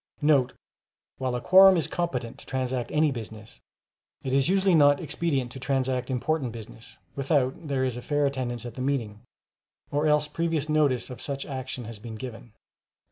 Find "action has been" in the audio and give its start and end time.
11.45-12.15